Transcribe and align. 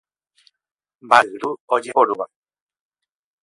Mba'yru 1.05 1.49
ojeporúva. 1.73 2.25